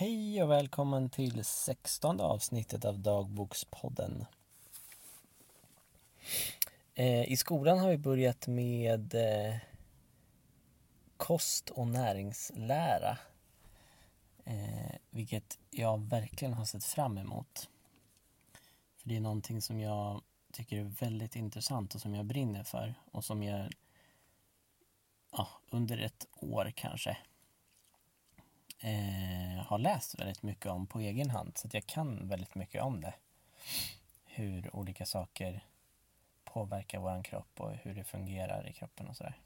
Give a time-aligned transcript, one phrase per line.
[0.00, 4.24] Hej och välkommen till sextonde avsnittet av Dagbokspodden.
[6.94, 9.56] Eh, I skolan har vi börjat med eh,
[11.16, 13.18] kost och näringslära.
[14.44, 17.68] Eh, vilket jag verkligen har sett fram emot.
[18.96, 20.22] För det är någonting som jag
[20.52, 23.72] tycker är väldigt intressant och som jag brinner för och som jag
[25.32, 27.16] ja, under ett år kanske
[28.80, 29.27] eh,
[29.68, 33.00] har läst väldigt mycket om på egen hand så att jag kan väldigt mycket om
[33.00, 33.14] det.
[34.24, 35.64] Hur olika saker
[36.44, 39.38] påverkar vår kropp och hur det fungerar i kroppen och sådär.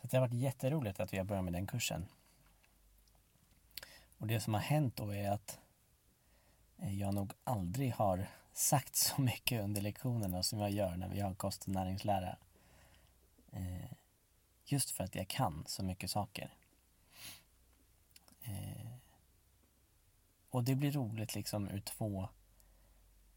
[0.00, 2.06] Så det har varit jätteroligt att vi har börjat med den kursen.
[4.18, 5.58] Och det som har hänt då är att
[6.78, 11.20] eh, jag nog aldrig har sagt så mycket under lektionerna som jag gör när vi
[11.20, 12.36] har kost och näringslära.
[13.52, 13.92] Eh,
[14.64, 16.52] just för att jag kan så mycket saker.
[20.56, 22.28] Och det blir roligt liksom ur två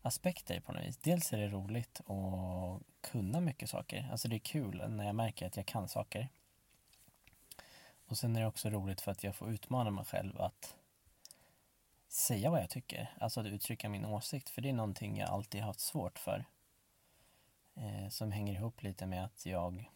[0.01, 0.97] aspekter på något vis.
[0.97, 4.09] Dels är det roligt att kunna mycket saker.
[4.11, 6.29] Alltså det är kul när jag märker att jag kan saker.
[8.05, 10.75] Och sen är det också roligt för att jag får utmana mig själv att
[12.07, 13.13] säga vad jag tycker.
[13.19, 14.49] Alltså att uttrycka min åsikt.
[14.49, 16.45] För det är någonting jag alltid haft svårt för.
[17.75, 19.89] Eh, som hänger ihop lite med att jag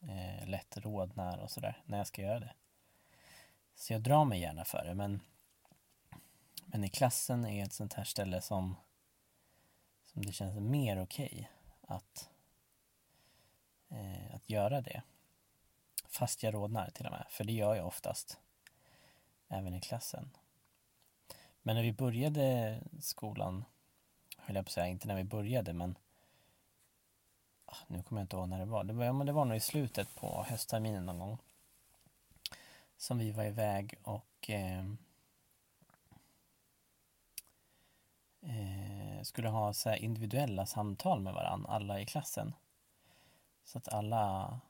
[0.00, 2.54] eh, lätt rodnar och sådär när jag ska göra det.
[3.74, 5.20] Så jag drar mig gärna för det men,
[6.72, 8.76] men i klassen är ett sånt här ställe som,
[10.02, 11.46] som det känns mer okej okay
[11.80, 12.30] att,
[13.88, 15.02] eh, att göra det.
[16.08, 18.38] Fast jag rodnar till och med, för det gör jag oftast.
[19.48, 20.30] Även i klassen.
[21.62, 23.64] Men när vi började skolan,
[24.36, 25.98] höll jag på att säga, inte när vi började men
[27.64, 28.84] ah, nu kommer jag inte ihåg när det var.
[28.84, 31.38] Det var, men det var nog i slutet på höstterminen någon gång
[32.96, 34.84] som vi var iväg och eh,
[39.24, 42.54] skulle ha så individuella samtal med varandra, alla i klassen.
[43.64, 44.60] Så att alla,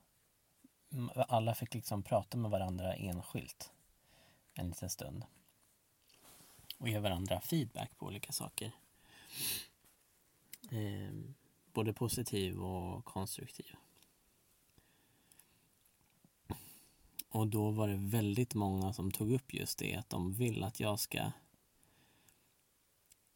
[1.15, 3.71] alla fick liksom prata med varandra enskilt
[4.53, 5.25] en liten stund.
[6.77, 8.71] Och ge varandra feedback på olika saker.
[10.71, 11.13] Eh,
[11.73, 13.75] både positiv och konstruktiv.
[17.29, 20.79] Och då var det väldigt många som tog upp just det att de vill att
[20.79, 21.31] jag ska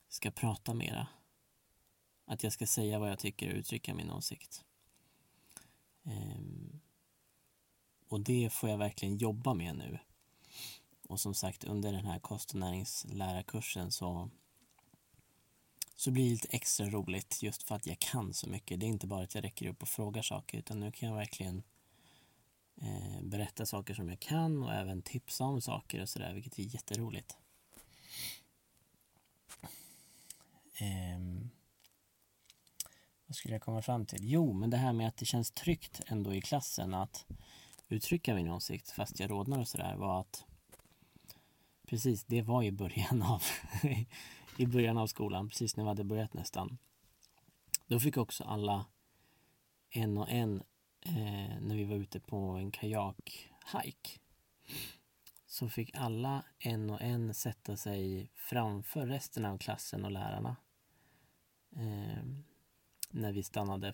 [0.09, 1.07] ska prata mera.
[2.25, 4.65] Att jag ska säga vad jag tycker och uttrycka min åsikt.
[6.03, 6.79] Ehm,
[8.07, 9.99] och det får jag verkligen jobba med nu.
[11.07, 14.29] Och som sagt under den här kost och näringslärarkursen så
[15.95, 18.79] så blir det lite extra roligt just för att jag kan så mycket.
[18.79, 21.15] Det är inte bara att jag räcker upp och frågar saker utan nu kan jag
[21.15, 21.63] verkligen
[22.81, 26.63] eh, berätta saker som jag kan och även tipsa om saker och sådär, vilket är
[26.63, 27.37] jätteroligt.
[30.79, 31.19] Eh,
[33.25, 34.19] vad skulle jag komma fram till?
[34.21, 37.25] Jo, men det här med att det känns tryggt ändå i klassen att
[37.87, 40.45] uttrycka min åsikt fast jag rodnar och sådär var att
[41.87, 43.43] precis, det var i början av
[44.57, 46.77] i början av skolan, precis när vi hade börjat nästan.
[47.87, 48.85] Då fick också alla
[49.89, 50.63] en och en
[51.01, 54.19] eh, när vi var ute på en kajakhike.
[55.45, 60.55] så fick alla en och en sätta sig framför resten av klassen och lärarna.
[61.71, 62.23] Eh,
[63.09, 63.93] när vi stannade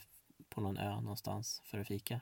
[0.50, 2.22] på någon ö någonstans för att fika.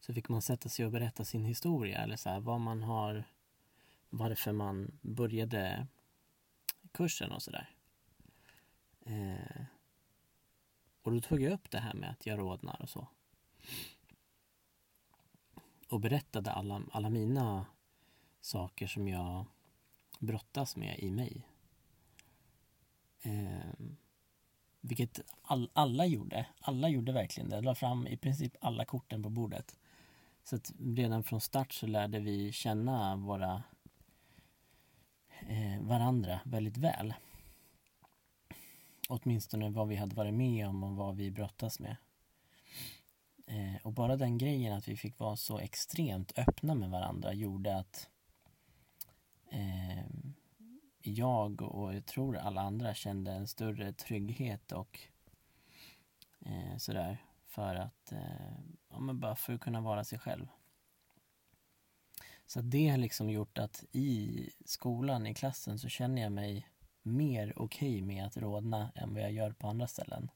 [0.00, 3.24] Så fick man sätta sig och berätta sin historia eller så här, vad man har,
[4.10, 5.86] varför man började
[6.92, 7.70] kursen och sådär.
[9.00, 9.64] Eh,
[11.02, 13.08] och då tog jag upp det här med att jag rodnar och så
[15.92, 17.66] och berättade alla, alla mina
[18.40, 19.46] saker som jag
[20.18, 21.48] brottas med i mig.
[23.22, 23.86] Eh,
[24.80, 26.46] vilket all, alla gjorde.
[26.60, 27.60] Alla gjorde verkligen det.
[27.60, 29.78] La fram i princip alla korten på bordet.
[30.44, 33.62] Så att redan från start så lärde vi känna våra
[35.40, 37.14] eh, varandra väldigt väl.
[39.08, 41.96] Åtminstone vad vi hade varit med om och vad vi brottas med.
[43.46, 47.76] Eh, och bara den grejen att vi fick vara så extremt öppna med varandra gjorde
[47.76, 48.08] att
[49.50, 50.04] eh,
[51.06, 54.98] jag och jag tror alla andra kände en större trygghet och
[56.40, 58.58] eh, sådär för att, eh,
[58.90, 60.46] ja men bara för att kunna vara sig själv.
[62.46, 66.68] Så det har liksom gjort att i skolan, i klassen, så känner jag mig
[67.02, 70.30] mer okej okay med att rodna än vad jag gör på andra ställen.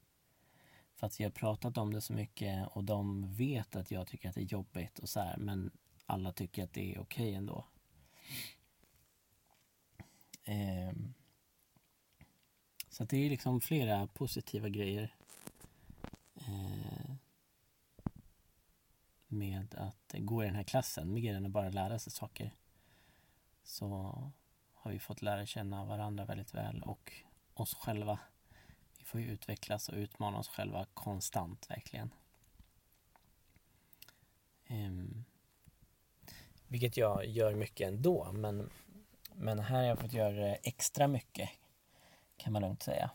[0.95, 4.29] För att jag har pratat om det så mycket och de vet att jag tycker
[4.29, 5.71] att det är jobbigt och så här, men
[6.07, 7.65] alla tycker att det är okej okay ändå.
[10.47, 10.93] Eh,
[12.89, 15.15] så det är liksom flera positiva grejer
[16.35, 17.15] eh,
[19.29, 22.55] med att gå i den här klassen, mer än att bara lära sig saker.
[23.63, 23.87] Så
[24.73, 27.13] har vi fått lära känna varandra väldigt väl och
[27.55, 28.19] oss själva.
[28.99, 32.11] Vi får ju utvecklas och utmana oss själva konstant, verkligen.
[34.71, 35.25] Um,
[36.69, 38.71] vilket jag gör mycket ändå, men,
[39.47, 41.51] men här har jag fått göra det extra mycket,
[42.37, 43.11] kan man lugnt säga.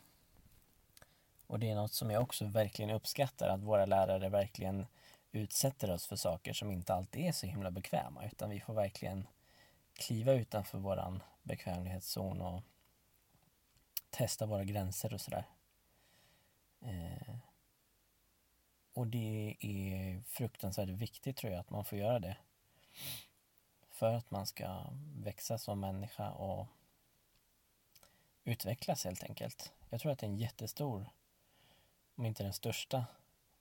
[1.48, 4.88] Och det är något som jag också verkligen uppskattar, att våra lärare verkligen
[5.32, 9.28] utsätter oss för saker som inte alltid är så himla bekväma, utan vi får verkligen
[9.94, 12.64] kliva utanför våran bekvämlighetszon och
[14.10, 15.46] testa våra gränser och sådär.
[16.82, 17.36] Eh,
[18.94, 22.38] och det är fruktansvärt viktigt tror jag att man får göra det.
[24.02, 24.84] För att man ska
[25.16, 26.68] växa som människa och
[28.44, 29.74] utvecklas helt enkelt.
[29.90, 31.10] Jag tror att det är en jättestor,
[32.16, 33.06] om inte den största,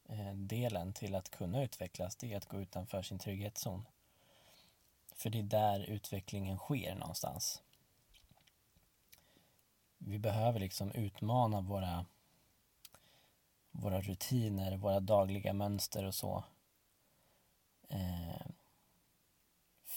[0.09, 3.87] eh, delen till att kunna utvecklas, det är att gå utanför sin trygghetszon.
[5.15, 7.63] För det är där utvecklingen sker någonstans.
[9.99, 12.07] Vi behöver liksom utmana våra,
[13.71, 16.45] våra rutiner, våra dagliga mönster och så.
[17.89, 18.30] Eh,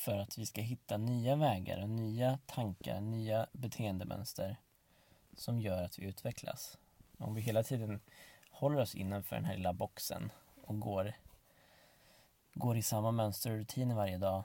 [0.03, 4.57] för att vi ska hitta nya vägar och nya tankar, nya beteendemönster
[5.33, 6.77] som gör att vi utvecklas.
[7.17, 8.01] Om vi hela tiden
[8.49, 10.31] håller oss innanför den här lilla boxen
[10.63, 11.13] och går,
[12.53, 14.43] går i samma mönster och rutiner varje dag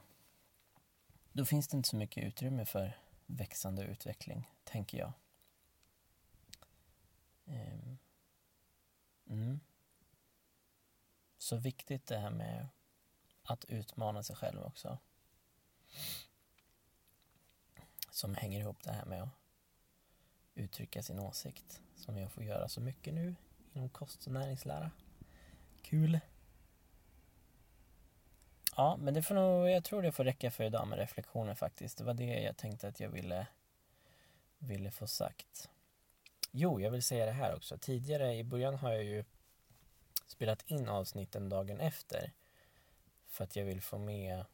[1.33, 5.13] då finns det inte så mycket utrymme för växande och utveckling, tänker jag.
[7.47, 7.99] Ehm,
[9.27, 9.61] mm.
[11.39, 12.69] Så viktigt det här med
[13.43, 14.99] att utmana sig själv också.
[18.11, 19.29] Som hänger ihop det här med att
[20.55, 21.83] uttrycka sin åsikt.
[21.97, 23.35] Som jag får göra så mycket nu
[23.73, 24.91] inom kost och näringslära.
[25.83, 26.21] Kul!
[28.77, 31.99] Ja, men det får nog, jag tror det får räcka för idag med reflektioner faktiskt.
[31.99, 33.47] Det var det jag tänkte att jag ville,
[34.59, 35.71] ville få sagt.
[36.51, 37.79] Jo, jag vill säga det här också.
[37.79, 39.25] Tidigare i början har jag ju
[40.27, 42.33] spelat in avsnitten dagen efter.
[43.27, 44.45] För att jag vill få med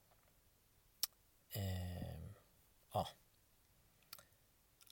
[1.51, 2.19] eh,
[2.93, 3.09] ja,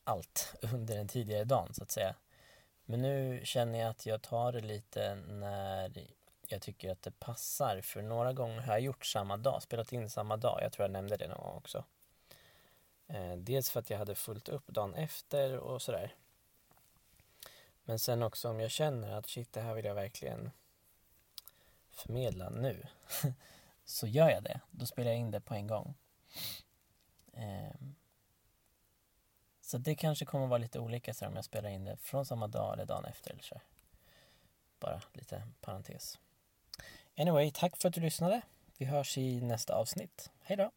[0.04, 2.14] allt under den tidigare dagen så att säga.
[2.84, 6.06] Men nu känner jag att jag tar det lite när
[6.48, 7.80] jag tycker att det passar.
[7.80, 10.58] För några gånger har jag gjort samma dag, spelat in samma dag.
[10.62, 11.84] Jag tror jag nämnde det någon gång också.
[13.06, 16.14] Eh, dels för att jag hade fullt upp dagen efter och sådär.
[17.84, 20.50] Men sen också om jag känner att shit, det här vill jag verkligen
[21.90, 22.86] förmedla nu.
[23.84, 24.60] så gör jag det.
[24.70, 25.94] Då spelar jag in det på en gång.
[27.32, 27.74] Eh,
[29.72, 32.46] så det kanske kommer vara lite olika så om jag spelar in det från samma
[32.46, 33.60] dag eller dagen efter eller så.
[34.80, 36.18] Bara lite parentes.
[37.16, 38.42] Anyway, tack för att du lyssnade.
[38.78, 40.30] Vi hörs i nästa avsnitt.
[40.40, 40.70] Hej då!